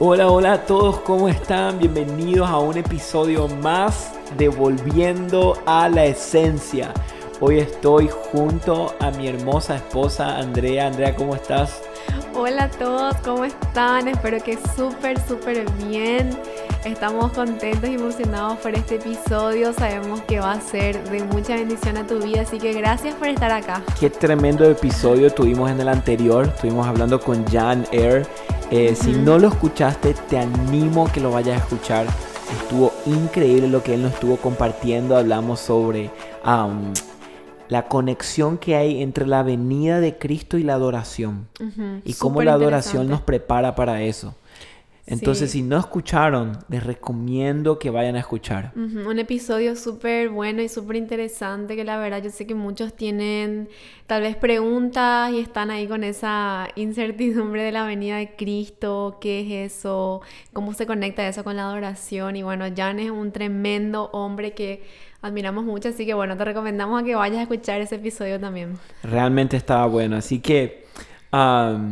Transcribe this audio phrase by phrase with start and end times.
[0.00, 1.78] Hola, hola a todos, ¿cómo están?
[1.78, 6.92] Bienvenidos a un episodio más de Volviendo a la Esencia.
[7.40, 10.88] Hoy estoy junto a mi hermosa esposa Andrea.
[10.88, 11.80] Andrea, ¿cómo estás?
[12.34, 14.08] Hola a todos, ¿cómo están?
[14.08, 16.36] Espero que súper, súper bien.
[16.84, 19.72] Estamos contentos y emocionados por este episodio.
[19.72, 23.28] Sabemos que va a ser de mucha bendición a tu vida, así que gracias por
[23.28, 23.82] estar acá.
[23.98, 26.44] Qué tremendo episodio tuvimos en el anterior.
[26.44, 28.26] Estuvimos hablando con Jan Air.
[28.70, 32.06] Eh, si no lo escuchaste, te animo que lo vayas a escuchar.
[32.60, 35.16] Estuvo increíble lo que él nos estuvo compartiendo.
[35.16, 36.10] Hablamos sobre
[36.44, 36.92] um,
[37.70, 41.48] la conexión que hay entre la venida de Cristo y la adoración.
[42.04, 44.34] Y cómo la adoración nos prepara para eso.
[45.06, 48.72] Entonces, si no escucharon, les recomiendo que vayan a escuchar.
[48.74, 53.68] Un episodio súper bueno y súper interesante que la verdad yo sé que muchos tienen
[54.06, 59.64] tal vez preguntas y están ahí con esa incertidumbre de la venida de Cristo, qué
[59.64, 60.22] es eso,
[60.54, 62.36] cómo se conecta eso con la adoración.
[62.36, 64.84] Y bueno, Jan es un tremendo hombre que
[65.20, 68.78] admiramos mucho, así que bueno, te recomendamos a que vayas a escuchar ese episodio también.
[69.02, 70.83] Realmente estaba bueno, así que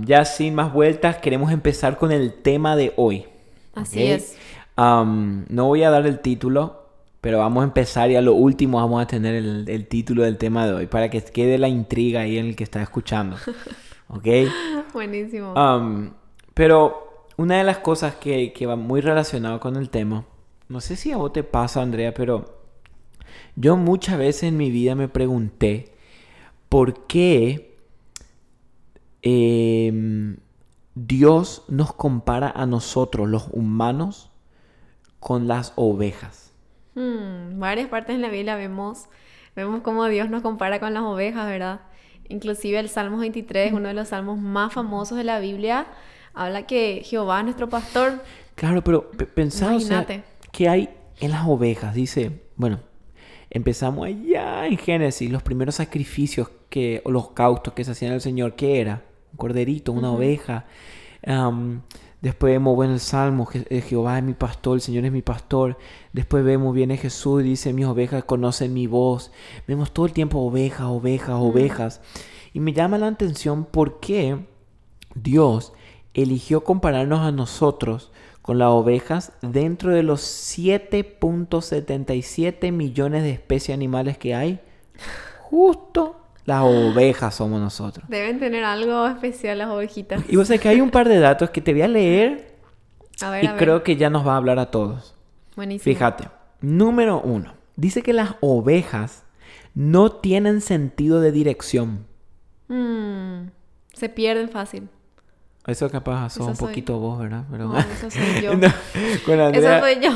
[0.04, 3.26] ya sin más vueltas, queremos empezar con el tema de hoy.
[3.74, 4.36] Así es.
[4.76, 6.86] no voy a dar el título,
[7.20, 10.66] pero vamos a empezar y a lo último vamos a tener el, título del tema
[10.66, 13.36] de hoy para que quede la intriga ahí en el que está escuchando.
[14.08, 14.26] ¿Ok?
[14.92, 15.54] Buenísimo.
[16.54, 20.24] pero una de las cosas que, que va muy relacionado con el tema,
[20.68, 22.62] no sé si a vos te pasa, Andrea, pero
[23.56, 25.92] yo muchas veces en mi vida me pregunté
[26.68, 27.72] por qué
[29.23, 30.37] Em,
[30.95, 34.31] Dios nos compara a nosotros, los humanos,
[35.20, 36.53] con las ovejas.
[36.95, 39.06] Hmm, varias partes en la Biblia vemos,
[39.55, 41.81] vemos cómo Dios nos compara con las ovejas, ¿verdad?
[42.28, 45.87] Inclusive el Salmo 23, uno de los salmos más famosos de la Biblia,
[46.34, 48.20] habla que Jehová es nuestro pastor.
[48.56, 49.81] Claro, pero pensad,
[50.50, 52.81] que hay en las ovejas, dice, bueno,
[53.48, 58.21] empezamos allá en Génesis, los primeros sacrificios que, o los caustos que se hacían al
[58.21, 59.03] Señor, ¿qué era?
[59.32, 60.66] Un corderito, una oveja.
[62.20, 65.76] después vemos, bueno, el Salmo, eh, Jehová es mi pastor, el Señor es mi pastor.
[66.12, 69.32] Después vemos, viene Jesús y dice, mis ovejas conocen mi voz.
[69.66, 72.00] Vemos todo el tiempo ovejas, ovejas, ovejas.
[72.53, 74.47] Y me llama la atención por qué
[75.15, 75.72] Dios
[76.14, 78.12] eligió compararnos a nosotros
[78.43, 84.60] con las ovejas dentro de los 7.77 millones de especies animales que hay.
[85.41, 88.04] Justo las ovejas somos nosotros.
[88.08, 90.22] Deben tener algo especial las ovejitas.
[90.28, 92.53] Y vos sabés que hay un par de datos que te voy a leer
[93.20, 95.14] a ver, y creo que ya nos va a hablar a todos.
[95.54, 95.84] Buenísimo.
[95.84, 96.28] Fíjate,
[96.60, 99.25] número uno, dice que las ovejas
[99.75, 102.06] no tienen sentido de dirección.
[102.69, 103.48] Mm,
[103.92, 104.88] se pierden fácil.
[105.66, 107.44] Eso capaz sos un poquito vos, ¿verdad?
[107.50, 107.72] Pero...
[107.78, 108.52] eso soy yo.
[108.52, 110.10] eso soy yo.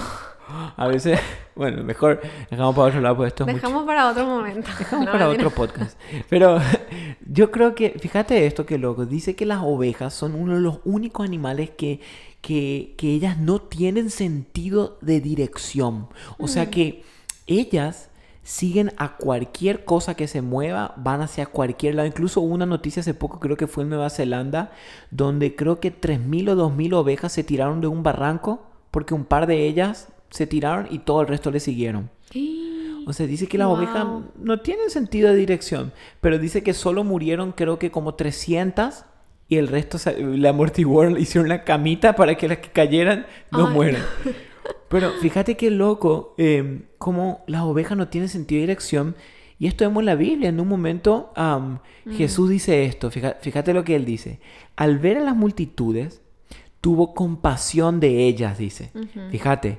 [0.77, 1.19] A veces,
[1.55, 2.21] bueno, mejor
[2.51, 4.71] dejamos para otro lado, pues esto Dejamos para otro momento.
[4.79, 5.99] Dejamos para otro podcast.
[6.29, 6.59] Pero
[7.27, 10.81] yo creo que, fíjate esto que loco, dice que las ovejas son uno de los
[10.85, 12.01] únicos animales que,
[12.41, 16.09] que, que ellas no tienen sentido de dirección.
[16.39, 16.71] O sea mm.
[16.71, 17.05] que
[17.47, 18.11] ellas
[18.43, 22.07] siguen a cualquier cosa que se mueva, van hacia cualquier lado.
[22.07, 24.71] Incluso hubo una noticia hace poco, creo que fue en Nueva Zelanda,
[25.11, 29.49] donde creo que 3.000 o 2.000 ovejas se tiraron de un barranco porque un par
[29.49, 32.11] de ellas se tiraron y todo el resto le siguieron.
[33.07, 34.05] O sea, dice que las ovejas
[34.37, 39.05] no tienen sentido de dirección, pero dice que solo murieron creo que como 300
[39.49, 44.03] y el resto le amortiguaron, hicieron la camita para que las que cayeran no mueran.
[44.89, 49.17] Pero fíjate qué loco, eh, como las ovejas no tienen sentido de dirección.
[49.59, 50.49] Y esto vemos en la Biblia.
[50.49, 52.13] En un momento mm.
[52.13, 54.41] Jesús dice esto, fíjate, lo que él dice.
[54.77, 56.23] Al ver a las multitudes,
[56.81, 58.91] tuvo compasión de ellas, dice.
[59.31, 59.79] Fíjate,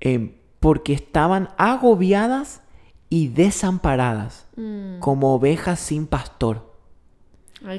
[0.00, 2.62] Em, porque estaban agobiadas
[3.10, 4.98] y desamparadas, mm.
[4.98, 6.72] como ovejas sin pastor.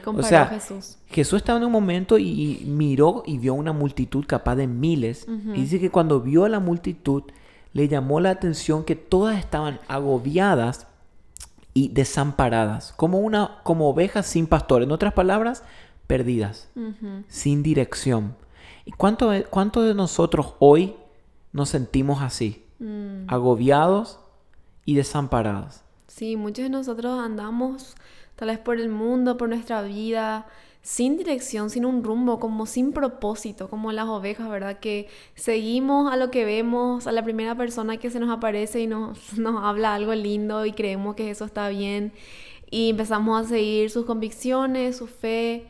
[0.05, 0.97] o sea, Jesús.
[1.07, 5.27] Jesús estaba en un momento y, miró y vio una multitud capaz de miles.
[5.27, 7.23] Y dice que cuando vio a la multitud,
[7.73, 10.87] le llamó la atención que todas estaban agobiadas
[11.73, 14.81] y desamparadas, como, una, como ovejas sin pastor.
[14.81, 15.63] En otras palabras,
[16.07, 16.69] perdidas,
[17.27, 18.35] sin dirección.
[18.85, 20.95] ¿Y cuánto, cuánto de nosotros hoy
[21.51, 23.25] nos sentimos así, mm.
[23.27, 24.19] agobiados
[24.85, 25.81] y desamparados.
[26.07, 27.95] Sí, muchos de nosotros andamos
[28.35, 30.47] tal vez por el mundo, por nuestra vida,
[30.81, 34.79] sin dirección, sin un rumbo, como sin propósito, como las ovejas, ¿verdad?
[34.79, 38.87] Que seguimos a lo que vemos, a la primera persona que se nos aparece y
[38.87, 42.13] nos, nos habla algo lindo y creemos que eso está bien
[42.71, 45.67] y empezamos a seguir sus convicciones, su fe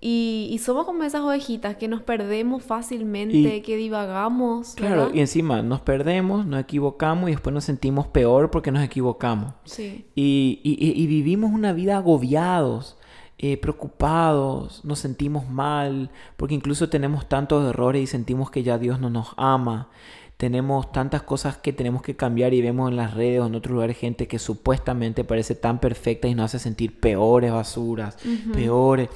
[0.00, 4.74] Y, y somos como esas ovejitas que nos perdemos fácilmente, Y- que divagamos.
[4.76, 5.14] Claro, ¿verdad?
[5.14, 9.54] y encima nos perdemos, nos equivocamos y después nos sentimos peor porque nos equivocamos.
[9.64, 10.06] Sí.
[10.14, 12.96] Y, y- y- y vivimos una vida agobiados,
[13.38, 19.00] eh, preocupados, nos sentimos mal, porque incluso tenemos tantos errores y sentimos que ya Dios
[19.00, 19.88] no nos ama.
[20.38, 23.72] Tenemos tantas cosas que tenemos que cambiar y vemos en las redes o en otros
[23.74, 28.16] lugares gente que supuestamente parece tan perfecta y nos hace sentir peores basuras,
[28.52, 29.08] peores.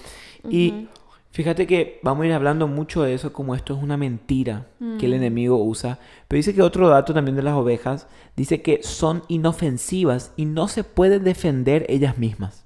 [0.50, 0.88] Y
[1.30, 4.66] fíjate que vamos a ir hablando mucho de eso como esto es una mentira
[4.98, 5.98] que el enemigo usa.
[6.28, 10.66] Pero dice que otro dato también de las ovejas, dice que son inofensivas y no
[10.66, 12.64] se pueden defender ellas mismas.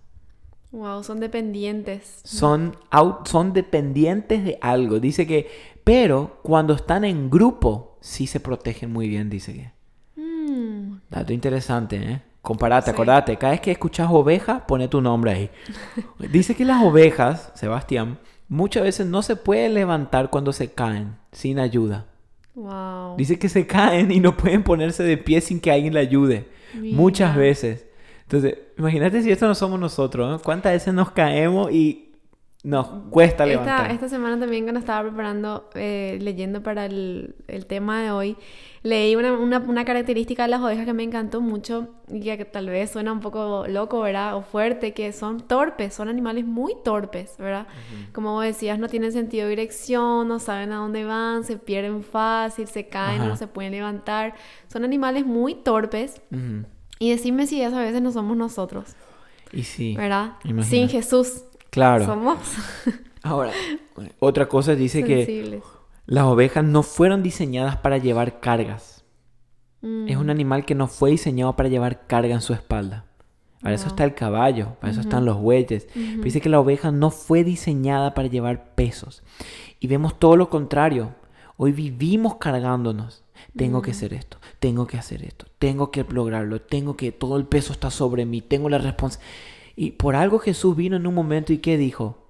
[0.73, 2.21] Wow, son dependientes.
[2.25, 4.99] Son, au- son dependientes de algo.
[4.99, 5.47] Dice que,
[5.85, 10.21] pero cuando están en grupo, sí se protegen muy bien, dice que.
[10.21, 12.23] Mm, Dato interesante, ¿eh?
[12.41, 12.91] Comparate, Sí.
[12.93, 15.51] acordate, cada vez que escuchas oveja, pone tu nombre ahí.
[16.31, 18.19] Dice que las ovejas, Sebastián,
[18.49, 22.07] muchas veces no se pueden levantar cuando se caen, sin ayuda.
[22.55, 23.17] wow.
[23.17, 26.49] Dice que se caen y no pueden ponerse de pie sin que alguien le ayude.
[26.75, 27.87] Muchas veces.
[28.23, 30.39] Entonces, imagínate si esto no somos nosotros, ¿no?
[30.41, 32.06] ¿Cuántas veces nos caemos y
[32.67, 33.91] nos cuesta Esta, levantar?
[33.93, 38.37] esta semana también cuando estaba preparando, eh, leyendo para el, el tema de hoy,
[38.83, 42.69] leí una, una, una característica de las ovejas que me encantó mucho y que tal
[42.69, 44.35] vez suena un poco loco, ¿verdad?
[44.37, 47.69] O fuerte, que son torpes, son animales muy torpes, ¿verdad?
[48.13, 52.03] Como vos decías, no tienen sentido de dirección, no saben a dónde van, se pierden
[52.03, 53.29] fácil, se caen, Ajá.
[53.29, 54.35] no se pueden levantar.
[54.67, 56.21] Son animales muy torpes
[56.99, 58.97] y decime si eso a veces no somos nosotros,
[59.53, 59.95] Y sí.
[59.97, 60.33] ¿verdad?
[60.45, 60.63] imagina.
[60.65, 61.45] Sin Jesús
[61.77, 62.07] Claro.
[62.07, 62.39] somos
[63.23, 63.53] Ahora,
[64.19, 65.61] otra cosa dice que
[66.07, 69.05] las ovejas no fueron diseñadas para llevar cargas.
[69.83, 70.09] Mm.
[70.09, 73.05] Es un animal que no fue diseñado para llevar carga en su espalda.
[73.61, 75.87] Para eso está el caballo, para eso están los bueyes.
[75.93, 79.23] Pero Dice que la oveja no fue diseñada para llevar pesos.
[79.79, 81.15] Y vemos todo lo contrario.
[81.59, 83.23] Hoy vivimos cargándonos.
[83.55, 87.45] Tengo que hacer esto, tengo que hacer esto, tengo que lograrlo, tengo que, todo el
[87.45, 89.56] peso está sobre mí, tengo la responsabilidad.
[89.77, 92.27] Y por algo Jesús vino en un momento y ¿qué dijo?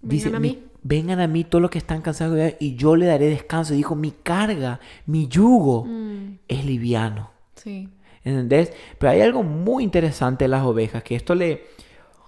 [0.00, 0.62] Vengan a "Mi- mí".
[0.82, 3.74] vengan a mí todos los que están cansados y yo le daré descanso.
[3.74, 7.30] Dijo, mi carga, mi yugo Mm, es liviano.
[7.54, 7.88] sí.
[8.24, 8.72] ¿Entendés?
[9.00, 11.64] Pero hay algo muy interesante en las ovejas, que esto le,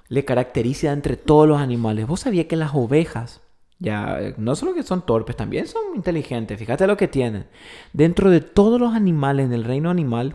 [0.08, 2.08] le caracteriza entre todos los animales.
[2.08, 3.42] ¿Vos sabías que las ovejas,
[3.78, 6.58] ya no solo que son torpes, también son inteligentes?
[6.58, 7.46] Fíjate lo que tienen.
[7.92, 10.34] Dentro de todos los animales en el reino animal,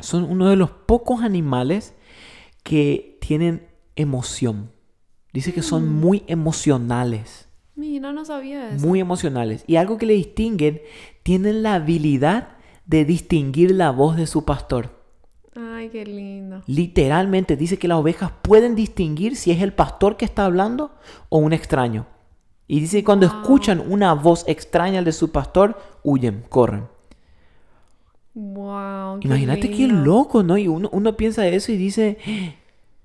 [0.00, 1.94] son uno de los pocos animales
[2.66, 4.72] que tienen emoción.
[5.32, 7.48] Dice que son muy emocionales.
[7.76, 8.84] Mira, no sabía eso.
[8.84, 9.62] Muy emocionales.
[9.68, 10.80] Y algo que le distinguen,
[11.22, 12.48] tienen la habilidad
[12.86, 14.90] de distinguir la voz de su pastor.
[15.54, 16.62] Ay, qué lindo.
[16.66, 20.90] Literalmente dice que las ovejas pueden distinguir si es el pastor que está hablando
[21.28, 22.06] o un extraño.
[22.66, 23.42] Y dice que cuando Wow.
[23.42, 26.88] escuchan una voz extraña de su pastor, huyen, corren.
[28.38, 29.20] Wow.
[29.20, 30.58] qué Imagínate qué loco, ¿no?
[30.58, 32.18] Y uno, uno piensa eso y dice,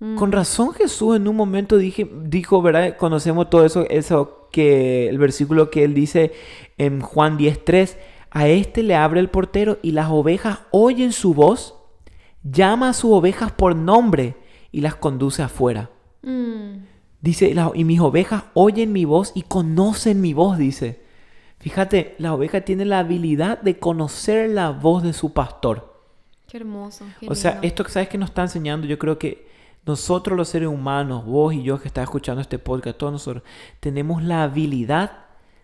[0.01, 0.16] Mm.
[0.16, 2.98] con razón Jesús en un momento dije, dijo, ¿verdad?
[2.98, 6.33] Conocemos todo eso, eso que el versículo que él dice
[6.78, 7.98] en Juan 10.3,
[8.31, 11.75] a este le abre el portero y las ovejas oyen su voz,
[12.44, 14.36] llama a sus ovejas por nombre
[14.72, 15.89] y las conduce afuera.
[16.24, 16.89] Mm,
[17.24, 21.00] Dice, "La- y mis ovejas oyen mi voz y conocen mi voz, dice.
[21.61, 25.94] Fíjate, la oveja tiene la habilidad de conocer la voz de su pastor.
[26.47, 27.06] qué hermoso.
[27.19, 29.47] qué O sea, esto que sabes que nos está enseñando, yo creo que
[29.85, 33.44] nosotros los seres humanos, vos y yo que estás escuchando este podcast, todos nosotros,
[33.80, 35.11] tenemos la habilidad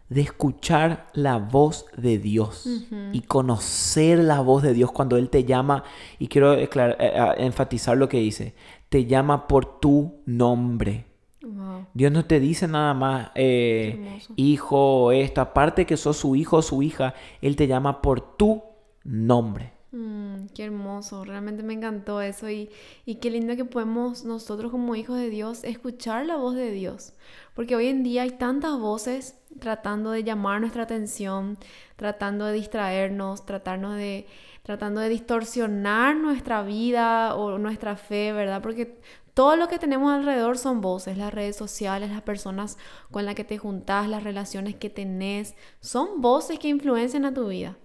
[0.09, 2.67] de escuchar la voz de Dios
[3.11, 5.83] y conocer la voz de Dios cuando Él te llama,
[6.17, 8.53] y quiero eh, eh, enfatizar lo que dice,
[8.89, 11.06] te llama por tu nombre.
[11.47, 11.85] Wow.
[11.93, 16.57] Dios no te dice nada más, eh, hijo o esto, aparte que sos su hijo
[16.57, 18.61] o su hija, Él te llama por tu
[19.03, 19.71] nombre.
[19.91, 22.69] Mm, qué hermoso, realmente me encantó eso y,
[23.05, 27.13] y qué lindo que podemos nosotros como hijos de Dios escuchar la voz de Dios,
[27.55, 31.57] porque hoy en día hay tantas voces tratando de llamar nuestra atención,
[31.95, 34.27] tratando de distraernos, tratarnos de,
[34.63, 38.61] tratando de distorsionar nuestra vida o nuestra fe, ¿verdad?
[38.61, 38.99] Porque
[39.37, 42.79] todo lo que tenemos alrededor son voces, las redes sociales, las personas
[43.11, 47.47] con las que te juntás, las relaciones que tenés, son voces que influencian a tu
[47.47, 47.77] vida.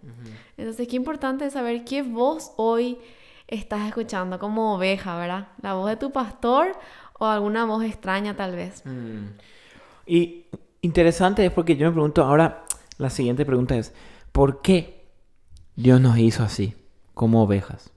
[0.57, 2.97] Entonces, qué importante es saber qué voz hoy
[3.49, 5.49] estás escuchando como oveja, ¿verdad?
[5.61, 6.75] La voz de tu pastor
[7.19, 8.83] o alguna voz extraña tal vez.
[10.07, 10.47] Y
[10.81, 12.65] interesante es porque yo me pregunto, ahora
[12.97, 13.93] la siguiente pregunta es,
[14.33, 15.05] ¿por qué
[15.77, 16.75] Dios nos hizo así,
[17.13, 17.93] como ovejas?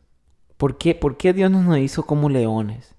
[0.57, 2.94] ¿Por qué, por qué Dios no nos hizo como leones?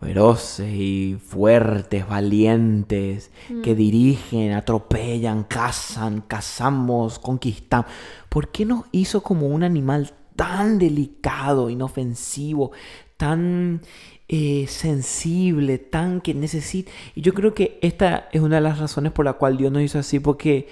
[0.00, 3.32] Feroces y fuertes, valientes,
[3.64, 7.90] que dirigen, atropellan, cazan, cazamos, conquistamos.
[8.28, 12.70] ¿Por qué nos hizo como un animal tan delicado, inofensivo,
[13.16, 13.82] tan
[14.28, 16.92] eh, sensible, tan que necesita?
[17.16, 19.82] Y yo creo que esta es una de las razones por la cual Dios nos
[19.82, 20.68] hizo así, porque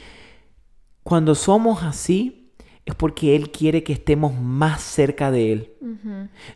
[1.03, 2.46] cuando somos así,
[2.87, 5.73] es porque Él quiere que estemos más cerca de Él.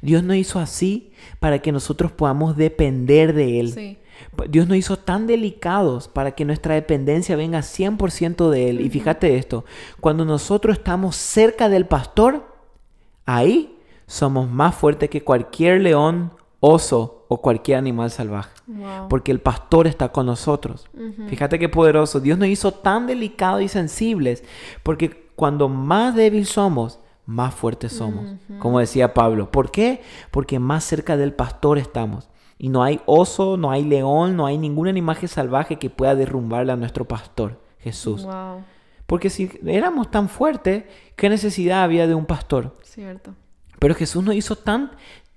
[0.01, 3.99] Dios nos hizo así para que nosotros podamos depender de Él.
[4.49, 8.81] Dios nos hizo tan delicados para que nuestra dependencia venga 100% de Él.
[8.81, 9.65] Y fíjate esto,
[10.01, 12.47] cuando nosotros estamos cerca del pastor,
[13.27, 18.51] ahí somos más fuertes que cualquier león, oso o cualquier animal salvaje.
[19.09, 20.89] Porque el pastor está con nosotros.
[21.29, 22.21] Fíjate qué poderoso.
[22.21, 24.45] Dios nos hizo tan delicados y sensibles
[24.85, 28.37] porque cuando más débil somos, más fuertes somos.
[28.59, 29.51] Como decía Pablo.
[29.51, 30.03] ¿Por qué?
[30.31, 32.29] Porque más cerca del pastor estamos.
[32.59, 36.73] Y no hay oso, no hay león, no hay ningún animal salvaje que pueda derrumbarle
[36.73, 38.29] a nuestro pastor, Jesús.
[39.07, 40.85] Porque si éramos tan fuertes,
[41.17, 42.77] ¿qué necesidad había de un pastor?
[42.83, 43.33] Cierto.
[43.79, 44.91] Pero Jesús nos hizo tan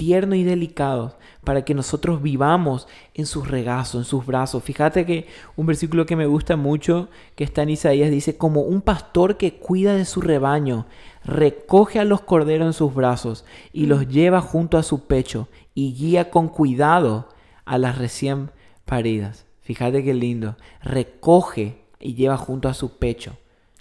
[0.04, 4.62] tierno y delicado para que nosotros vivamos en sus regazos, en sus brazos.
[4.62, 8.82] Fíjate que un versículo que me gusta mucho, que está en Isaías, dice, como un
[8.82, 10.88] pastor que cuida de su rebaño,
[11.24, 15.94] recoge a los corderos en sus brazos y los lleva junto a su pecho y
[15.94, 17.30] guía con cuidado
[17.64, 18.52] a las recién
[18.84, 19.46] paridas.
[19.62, 20.58] Fíjate qué lindo.
[20.82, 23.38] Recoge y lleva junto a su pecho.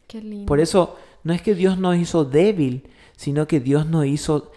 [0.06, 0.46] Qué lindo.
[0.46, 4.52] Por eso no es que Dios nos hizo débil, sino que Dios nos hizo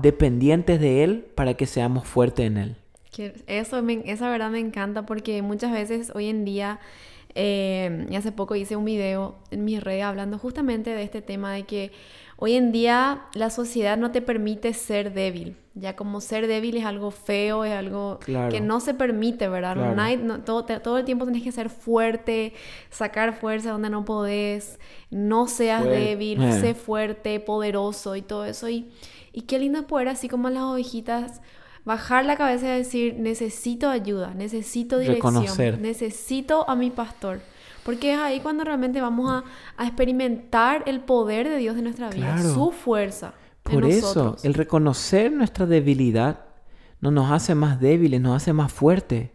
[0.00, 2.76] dependientes de Él para que seamos fuertes en Él.
[3.46, 6.80] Eso, esa verdad me encanta porque muchas veces hoy en día,
[7.34, 11.52] eh, y hace poco hice un video en mis redes hablando justamente de este tema
[11.52, 11.92] de que
[12.38, 15.56] hoy en día la sociedad no te permite ser débil.
[15.74, 18.18] Ya como ser débil es algo feo, es algo
[18.50, 19.76] que no se permite, ¿verdad?
[20.44, 22.52] todo, todo, el tiempo tienes que ser fuerte,
[22.90, 24.78] sacar fuerza donde no podés,
[25.10, 26.60] no seas débil, eh.
[26.60, 28.68] sé fuerte, poderoso y todo eso.
[28.68, 28.90] Y,
[29.32, 31.40] y qué lindo poder, así como las ovejitas,
[31.84, 37.40] bajar la cabeza y decir, necesito ayuda, necesito dirección, necesito a mi pastor.
[37.84, 39.42] Porque es ahí cuando realmente vamos
[39.76, 43.34] a, experimentar el poder de Dios en nuestra vida, su fuerza.
[43.62, 46.40] Por eso, el reconocer nuestra debilidad
[47.00, 49.30] no nos hace más débiles, nos hace más fuertes,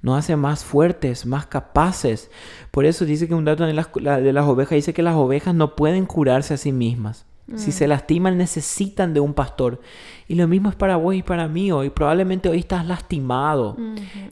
[0.00, 2.30] nos hace más fuertes, más capaces.
[2.70, 5.54] Por eso dice que un dato de las, de las ovejas dice que las ovejas
[5.54, 7.25] no pueden curarse a sí mismas.
[7.54, 9.80] Si se lastiman, necesitan de un pastor.
[10.26, 11.90] Y lo mismo es para vos y para mí hoy.
[11.90, 13.76] Probablemente hoy estás lastimado.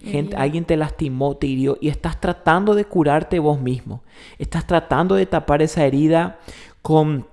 [0.03, 4.03] Gente, alguien te lastimó, te hirió y estás tratando de curarte vos mismo.
[4.39, 6.41] Estás tratando de tapar esa herida
[6.83, 7.27] con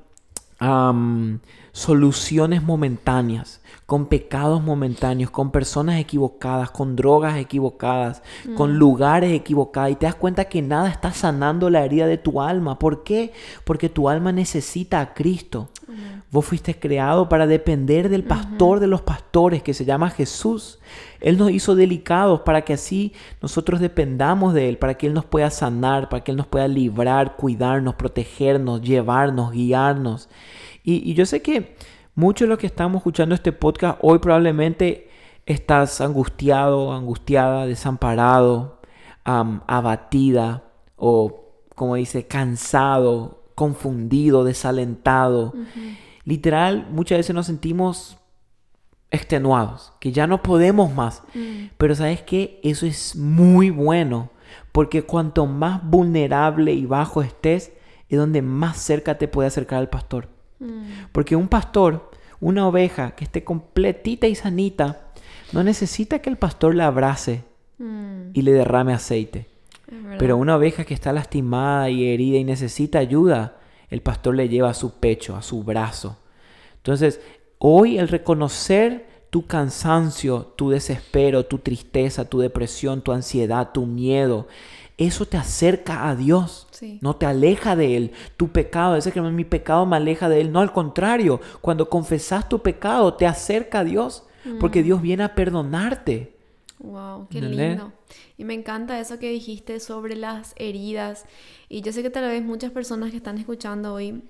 [1.72, 8.22] soluciones momentáneas, con pecados momentáneos, con personas equivocadas, con drogas equivocadas,
[8.56, 8.78] con mm.
[8.78, 12.80] lugares equivocados y te das cuenta que nada está sanando la herida de tu alma.
[12.80, 13.34] ¿Por qué?
[13.64, 15.70] Porque tu alma necesita a Cristo.
[16.32, 20.80] Vos fuiste creado para depender del pastor de los pastores que se llama Jesús.
[21.20, 23.12] Él nos hizo delicados para que así
[23.42, 26.70] nosotros dependamos de Él, para que Él nos pueda sanar, para que Él nos pueda
[26.70, 30.30] librar, cuidarnos, protegernos, llevarnos, guiarnos.
[30.84, 31.76] Y, yo sé que
[32.16, 35.10] muchos de los que estamos escuchando este podcast hoy probablemente
[35.46, 38.82] estás angustiado, angustiada, desamparado,
[39.24, 40.64] abatida
[40.96, 45.54] o, como dice, cansado, confundido, desalentado.
[46.24, 48.18] Literal, muchas veces nos sentimos
[49.12, 51.22] extenuados, que ya no podemos más.
[51.34, 51.66] Mm.
[51.78, 54.30] Pero sabes que eso es muy bueno,
[54.72, 57.74] porque cuanto más vulnerable y bajo estés,
[58.10, 60.30] es donde más cerca te puede acercar al pastor.
[60.62, 61.10] Mm.
[61.12, 65.12] Porque un pastor, una oveja que esté completita y sanita,
[65.52, 67.44] no necesita que el pastor la abrace
[67.78, 68.30] mm.
[68.34, 69.48] y le derrame aceite.
[70.18, 73.58] Pero una oveja que está lastimada y herida y necesita ayuda,
[73.90, 76.18] el pastor le lleva a su pecho, a su brazo.
[76.78, 77.20] Entonces,
[77.58, 84.48] hoy el reconocer tu cansancio, tu desespero, tu tristeza, tu depresión, tu ansiedad, tu miedo,
[85.08, 86.68] eso te acerca a Dios,
[87.02, 88.12] no te aleja de Él.
[88.38, 90.52] Tu pecado, ese que mi pecado me aleja de Él.
[90.52, 94.24] No, al contrario, cuando confesas tu pecado, te acerca a Dios,
[94.60, 94.84] porque mm.
[94.84, 96.38] Dios viene a perdonarte.
[96.80, 97.94] Wow, qué lindo.
[98.38, 101.26] Y me encanta eso que dijiste sobre las heridas.
[101.70, 104.24] Y yo sé que tal vez muchas personas que están escuchando hoy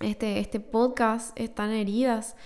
[0.00, 2.36] este, este podcast están heridas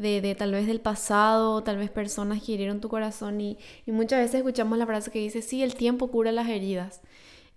[0.00, 4.36] de, tal vez del pasado, tal vez personas que hirieron tu corazón y, muchas veces
[4.36, 7.02] escuchamos la frase que dice, sí, el tiempo cura las heridas.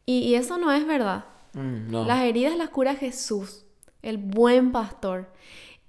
[0.05, 1.25] Y, eso no es verdad.
[1.53, 3.65] Mm, las heridas las cura Jesús,
[4.01, 5.29] el buen pastor.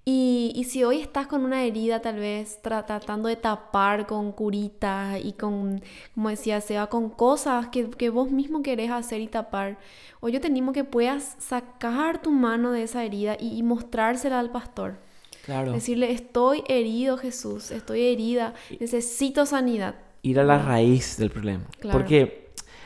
[0.07, 4.33] Y, y si hoy estás con una herida, tal vez tra- tratando de tapar con
[4.33, 5.81] curitas y con,
[6.15, 9.79] como decía Seba, con cosas que, que vos mismo querés hacer y tapar,
[10.21, 14.39] hoy yo te animo que puedas sacar tu mano de esa herida y, y mostrársela
[14.41, 14.99] al pastor.
[15.47, 15.73] Claro.
[15.73, 19.95] Decirle, estoy herido Jesús, estoy herida, necesito sanidad.
[20.23, 21.65] ir a la raíz del problema.
[21.81, 21.99] Claro.
[21.99, 22.44] Porque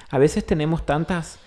[0.08, 1.38] a veces tenemos tantas,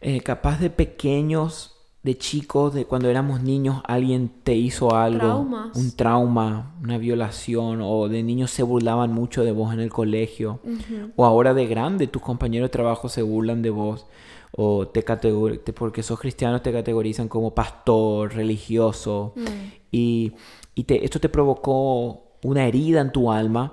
[0.00, 5.76] eh, capaz de pequeños, de chicos, de cuando éramos niños, alguien te hizo algo, Traumas.
[5.76, 10.60] un trauma, una violación, o de niños se burlaban mucho de vos en el colegio,
[11.16, 14.06] o ahora de grande tus compañeros de trabajo se burlan de vos,
[14.52, 15.04] o te
[15.74, 19.34] porque sos cristiano te categorizan como pastor, religioso,
[19.92, 20.32] y,
[20.74, 23.72] y te- esto te provocó una herida en tu alma.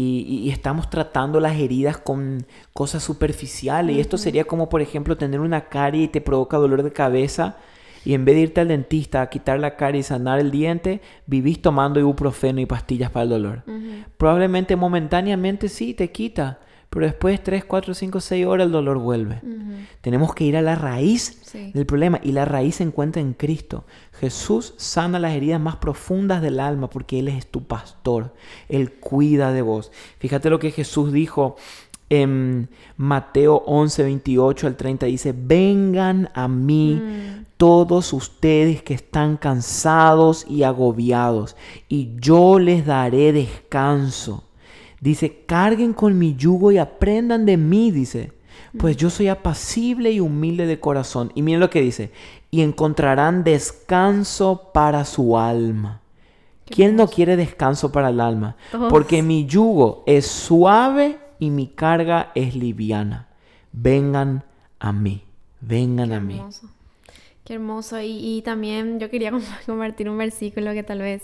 [0.00, 3.96] Y, estamos tratando las heridas con cosas superficiales.
[3.96, 7.56] Y esto sería como, por ejemplo, tener una carie y te provoca dolor de cabeza.
[8.04, 11.00] Y en vez de irte al dentista a quitar la carie y sanar el diente,
[11.26, 13.64] vivís tomando ibuprofeno y pastillas para el dolor.
[14.16, 16.60] Probablemente momentáneamente sí te quita.
[16.90, 19.40] Pero después 3, 4, 5, 6 horas el dolor vuelve.
[20.00, 21.70] Tenemos que ir a la raíz Sí.
[21.72, 23.84] del problema y la raíz se encuentra en Cristo.
[24.20, 28.34] Jesús sana las heridas más profundas del alma porque Él es tu pastor.
[28.68, 29.92] Él cuida de vos.
[30.18, 31.56] Fíjate lo que Jesús dijo
[32.10, 35.06] en Mateo 11, 28 al 30.
[35.06, 37.02] Dice, vengan a mí
[37.58, 41.54] todos ustedes que están cansados y agobiados
[41.88, 44.44] y yo les daré descanso.
[45.00, 48.32] Dice, carguen con mi yugo y aprendan de mí, dice.
[48.76, 51.32] Pues yo soy apacible y humilde de corazón.
[51.34, 52.10] Y miren lo que dice.
[52.50, 56.00] Y encontrarán descanso para su alma.
[56.66, 58.56] ¿Quién no quiere descanso para el alma?
[58.90, 63.28] Porque mi yugo es suave y mi carga es liviana.
[63.72, 64.44] Vengan
[64.80, 65.22] a mí.
[65.60, 66.36] Vengan a mí.
[66.36, 66.68] hermoso.
[67.44, 68.00] Qué hermoso.
[68.00, 71.22] Y, y también yo quería com- compartir un versículo que tal vez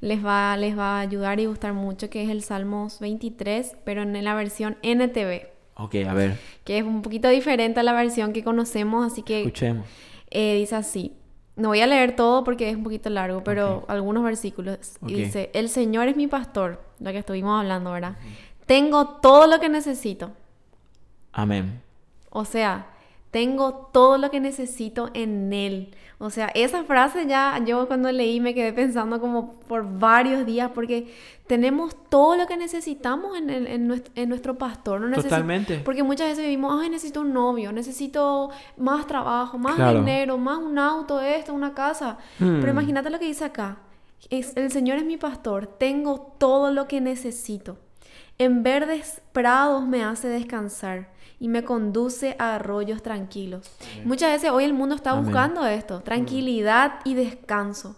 [0.00, 4.02] les va, les va a ayudar y gustar mucho, que es el Salmos 23, pero
[4.02, 6.38] en la versión NTV, Ok, a ver.
[6.64, 9.86] que es un poquito diferente a la versión que conocemos, así que Escuchemos.
[10.30, 11.12] eh, dice así.
[11.56, 14.78] No voy a leer todo porque es un poquito largo, pero algunos versículos.
[15.06, 18.16] Y dice, el Señor es mi pastor, lo que estuvimos hablando, ¿verdad?
[18.66, 20.32] Tengo todo lo que necesito.
[21.32, 21.80] Amén.
[22.30, 22.86] O sea,
[23.36, 25.94] tengo todo lo que necesito en Él.
[26.16, 30.70] O sea, esa frase ya yo cuando leí me quedé pensando como por varios días
[30.74, 31.12] porque
[31.46, 35.02] tenemos todo lo que necesitamos en, el- en nuestro, en nuestro pastor.
[35.02, 35.80] No Totalmente.
[35.84, 39.98] Porque muchas veces vivimos, ay, necesito un novio, necesito más trabajo, más Claro.
[39.98, 42.16] dinero, más un auto, esto, una casa.
[42.38, 42.60] Hmm.
[42.60, 43.76] Pero imagínate lo que dice acá.
[44.30, 47.76] Es, el Señor es mi pastor, tengo todo lo que necesito.
[48.38, 51.08] En verdes prados me hace descansar
[51.40, 53.70] y me conduce a arroyos tranquilos.
[54.04, 55.24] Muchas veces hoy el mundo está Amén.
[55.24, 57.96] buscando esto, tranquilidad y descanso.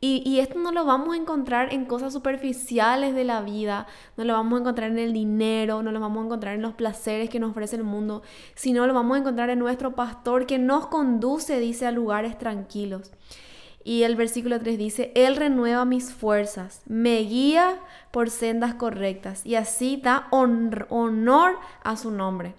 [0.00, 3.86] Y, y esto no lo vamos a encontrar en cosas superficiales de la vida,
[4.18, 6.74] no lo vamos a encontrar en el dinero, no lo vamos a encontrar en los
[6.74, 8.22] placeres que nos ofrece el mundo,
[8.54, 13.12] sino lo vamos a encontrar en nuestro pastor que nos conduce, dice, a lugares tranquilos.
[13.86, 17.74] Y el versículo 3 dice, Él renueva mis fuerzas, me guía
[18.10, 22.54] por sendas correctas y así da honr- honor a su nombre.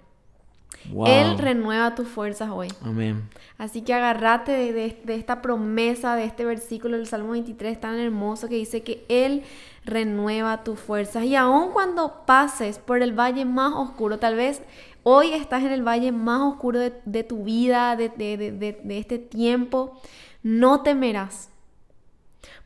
[0.91, 1.07] Wow.
[1.07, 2.67] Él renueva tus fuerzas hoy.
[2.83, 3.27] Amén.
[3.57, 7.97] Así que agárrate de, de- de esta promesa, de este versículo del Salmo 23 tan
[7.97, 9.41] hermoso que dice que Él
[9.83, 11.23] renueva tus fuerzas.
[11.23, 14.61] Y aun cuando pases por el valle más oscuro, tal vez
[15.01, 18.79] hoy estás en el valle más oscuro de, de tu vida, de, de- de- de-
[18.83, 19.99] de este tiempo,
[20.45, 21.49] no temerás.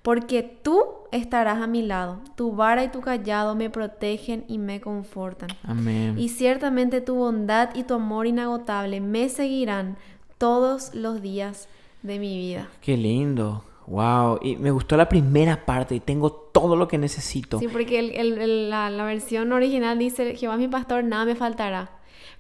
[0.02, 4.82] Porque tú estarás a mi lado, tu vara y tu callado me protegen y me
[4.82, 5.50] confortan.
[5.64, 6.18] Amén.
[6.18, 9.98] Y ciertamente tu bondad y tu amor inagotable me seguirán
[10.38, 11.68] todos los días
[12.02, 12.68] de mi vida.
[12.82, 13.64] Qué lindo.
[13.88, 14.40] Wow.
[14.42, 17.60] Y me gustó la primera parte y tengo todo lo que necesito.
[17.60, 21.26] Sí, porque el- el- el- la, la versión original dice, Jehová es mi pastor, nada
[21.26, 21.92] me faltará.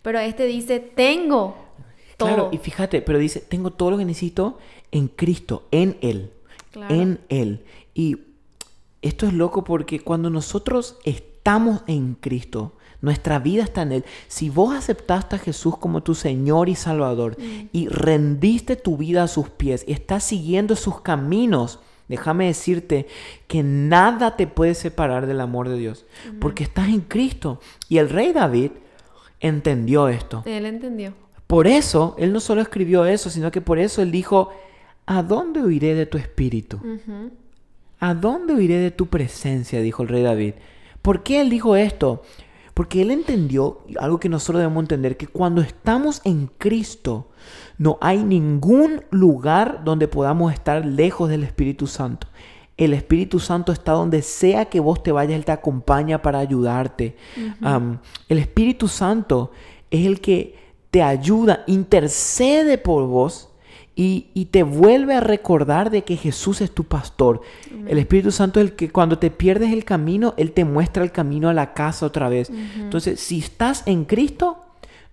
[0.01, 1.55] Pero este dice, tengo
[2.19, 2.29] todo.
[2.29, 4.59] Claro, y fíjate, pero dice, tengo todo lo que necesito
[4.91, 6.31] en Cristo, en Él.
[6.71, 6.93] Claro.
[6.93, 7.63] En Él.
[7.95, 8.17] Y
[9.01, 14.05] esto es loco porque cuando nosotros estamos en Cristo, nuestra vida está en Él.
[14.27, 17.37] Si vos aceptaste a Jesús como tu Señor y Salvador
[17.71, 21.79] y rendiste tu vida a sus pies y estás siguiendo sus caminos,
[22.09, 23.07] déjame decirte
[23.47, 26.05] que nada te puede separar del amor de Dios,
[26.41, 27.61] porque estás en Cristo.
[27.87, 28.71] Y el rey David
[29.39, 30.43] entendió esto.
[30.45, 31.13] Él entendió.
[31.49, 34.49] Por eso, él no solo escribió eso, sino que por eso él dijo,
[35.07, 36.77] ¿a dónde huiré de tu espíritu?
[36.77, 37.31] Ujú.
[37.99, 39.81] ¿A dónde huiré de tu presencia?
[39.81, 40.53] dijo el rey David.
[41.01, 42.21] ¿Por qué él dijo esto?
[42.75, 47.29] Porque él entendió algo que nosotros debemos entender, que cuando estamos en Cristo,
[47.79, 52.27] no hay ningún lugar donde podamos estar lejos del Espíritu Santo.
[52.77, 57.15] El Espíritu Santo está donde sea que vos te vayas, Él te acompaña para ayudarte.
[58.29, 59.51] el Espíritu Santo
[59.89, 63.49] es el que te ayuda, intercede por vos
[63.95, 67.41] y, te vuelve a recordar de que Jesús es tu pastor.
[67.85, 71.11] El Espíritu Santo es el que cuando te pierdes el camino, Él te muestra el
[71.11, 72.49] camino a la casa otra vez.
[72.77, 74.57] Entonces, si estás en Cristo,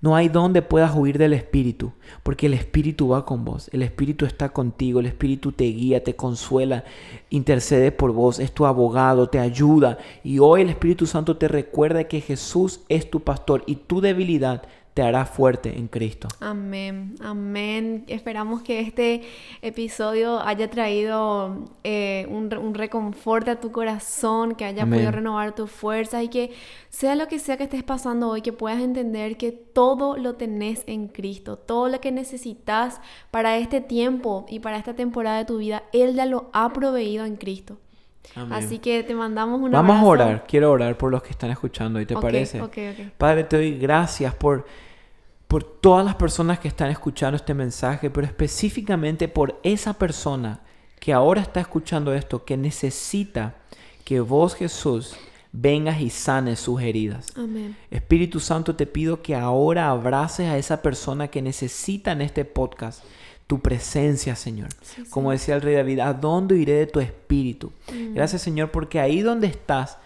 [0.01, 4.25] no hay donde puedas huir del Espíritu, porque el Espíritu va con vos, el Espíritu
[4.25, 6.85] está contigo, el Espíritu te guía, te consuela,
[7.29, 9.99] intercede por vos, es tu abogado, te ayuda.
[10.23, 14.63] Y hoy el Espíritu Santo te recuerda que Jesús es tu pastor y tu debilidad
[14.97, 16.27] te hará fuerte en Cristo.
[16.41, 18.05] Amén, amén.
[18.09, 19.21] Esperamos que este
[19.61, 25.71] episodio haya traído eh, un, un, reconforte a tu corazón, que haya podido renovar tus
[25.71, 26.53] fuerzas y que
[26.89, 30.83] sea lo que sea que estés pasando hoy, que puedas entender que todo lo tenés
[30.87, 35.59] en Cristo, todo lo que necesitas para este tiempo y para esta temporada de tu
[35.59, 37.77] vida, Él ya lo ha proveído en Cristo.
[38.51, 40.45] Así que te mandamos un Vamos a orar.
[40.47, 42.01] Quiero orar por los que están escuchando.
[42.01, 42.63] ¿Y te parece?
[43.17, 44.67] Padre, te doy gracias por
[45.47, 50.61] por todas las personas que están escuchando este mensaje, pero específicamente por esa persona
[50.99, 53.55] que ahora está escuchando esto, que necesita
[54.05, 55.17] que vos Jesús
[55.53, 57.29] vengas y sanes sus heridas.
[57.37, 57.77] Amén.
[57.91, 63.05] Espíritu Santo, te pido que ahora abraces a esa persona que necesita en este podcast
[63.47, 64.69] tu presencia, Señor.
[65.11, 67.73] Como decía el rey David, ¿a dónde iré de tu espíritu?
[67.93, 68.15] Mm.
[68.15, 69.99] Gracias, Señor, porque ahí donde estás,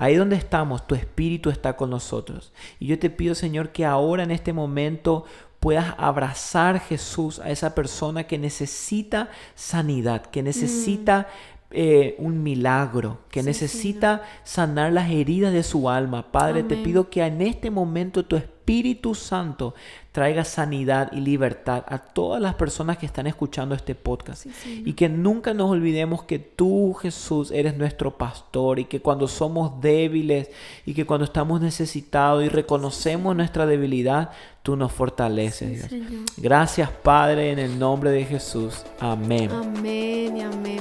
[0.00, 2.52] Ahí donde estamos, tu Espíritu está con nosotros.
[2.78, 5.24] Y yo te pido, Señor, que ahora en este momento
[5.58, 11.72] puedas abrazar, Jesús, a esa persona que necesita sanidad, que necesita mm.
[11.72, 16.30] eh, un milagro, que necesita sanar las heridas de su alma.
[16.30, 19.74] Padre, te pido que en este momento tu Espíritu Santo
[20.18, 24.46] traiga sanidad y libertad a todas las personas que están escuchando este podcast.
[24.66, 29.80] y que nunca nos olvidemos que tú, Jesús, eres nuestro pastor y que cuando somos
[29.80, 30.50] débiles
[30.84, 34.30] y que cuando estamos necesitados y reconocemos nuestra debilidad,
[34.64, 35.88] tú nos fortaleces.
[36.36, 38.82] Gracias, Padre, en el nombre de Jesús.
[38.98, 39.52] Amén.
[39.52, 40.80] Amén y amén.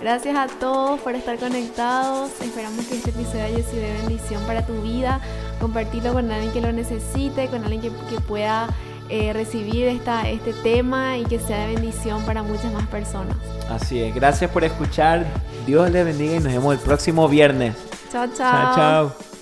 [0.00, 2.30] Gracias a todos por estar conectados.
[2.42, 5.20] Esperamos que este episodio haya sido de bendición para tu vida.
[5.60, 8.68] Compartirlo con alguien que lo necesite, con alguien que, pueda
[9.08, 13.36] eh, recibir esta, este tema y que sea de bendición para muchas más personas.
[13.70, 14.14] Así es.
[14.14, 15.26] Gracias por escuchar.
[15.66, 17.74] Dios les bendiga y nos vemos el próximo viernes.
[18.10, 18.74] Chao, chao.
[18.74, 19.35] Chao, chao.